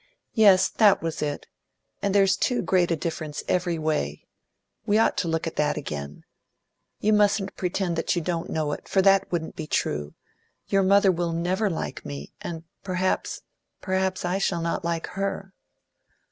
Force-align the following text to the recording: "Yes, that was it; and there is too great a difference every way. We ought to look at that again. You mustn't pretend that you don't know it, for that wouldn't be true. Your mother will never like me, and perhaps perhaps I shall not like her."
"Yes, 0.33 0.67
that 0.67 1.03
was 1.03 1.21
it; 1.21 1.45
and 2.01 2.15
there 2.15 2.23
is 2.23 2.35
too 2.35 2.63
great 2.63 2.89
a 2.89 2.95
difference 2.95 3.43
every 3.47 3.77
way. 3.77 4.25
We 4.83 4.97
ought 4.97 5.15
to 5.17 5.27
look 5.27 5.45
at 5.45 5.57
that 5.57 5.77
again. 5.77 6.23
You 7.01 7.13
mustn't 7.13 7.55
pretend 7.55 7.95
that 7.97 8.15
you 8.15 8.21
don't 8.23 8.49
know 8.49 8.71
it, 8.71 8.89
for 8.89 9.03
that 9.03 9.31
wouldn't 9.31 9.55
be 9.55 9.67
true. 9.67 10.15
Your 10.69 10.81
mother 10.81 11.11
will 11.11 11.33
never 11.33 11.69
like 11.69 12.03
me, 12.03 12.33
and 12.41 12.63
perhaps 12.83 13.41
perhaps 13.79 14.25
I 14.25 14.39
shall 14.39 14.61
not 14.63 14.83
like 14.83 15.05
her." 15.05 15.53